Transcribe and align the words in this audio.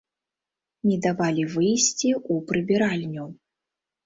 Не 0.89 0.95
давалі 1.05 1.43
выйсці 1.57 2.09
ў 2.31 2.35
прыбіральню. 2.49 3.29